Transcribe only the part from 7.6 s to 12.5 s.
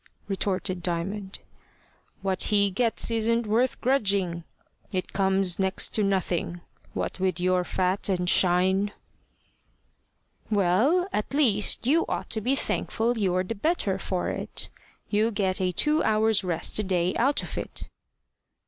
fat and shine. "Well, at least you ought to